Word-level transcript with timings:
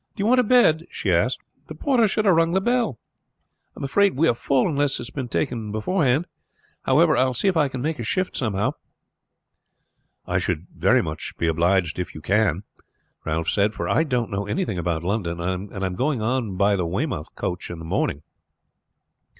"Do 0.15 0.21
you 0.23 0.25
want 0.25 0.39
a 0.39 0.43
bed?" 0.43 0.87
she 0.89 1.11
asked. 1.11 1.41
"The 1.67 1.75
porter 1.75 2.07
should 2.07 2.25
have 2.25 2.35
rung 2.35 2.53
the 2.53 2.59
bell. 2.59 2.97
I 3.75 3.79
am 3.79 3.83
afraid 3.83 4.15
we 4.17 4.27
are 4.27 4.33
full, 4.33 4.67
unless 4.67 4.93
it 4.95 5.05
has 5.05 5.09
been 5.11 5.27
taken 5.27 5.71
beforehand. 5.71 6.25
However, 6.85 7.15
I 7.15 7.23
will 7.25 7.35
see 7.35 7.47
if 7.47 7.55
I 7.55 7.67
can 7.67 7.83
make 7.83 8.03
shift 8.03 8.35
somehow." 8.35 8.71
"I 10.25 10.39
should 10.39 10.65
be 10.73 10.79
very 10.79 11.03
much 11.03 11.35
obliged 11.39 11.99
if 11.99 12.15
you 12.15 12.21
can," 12.21 12.63
Ralph 13.25 13.49
said; 13.51 13.75
"for 13.75 13.87
I 13.87 14.03
don't 14.03 14.31
know 14.31 14.47
anything 14.47 14.79
about 14.79 15.03
London, 15.03 15.39
and 15.39 15.71
am 15.71 15.93
going 15.93 16.19
on 16.19 16.57
by 16.57 16.75
the 16.75 16.87
Weymouth 16.87 17.35
coach 17.35 17.69
in 17.69 17.77
the 17.77 17.85
morning." 17.85 18.23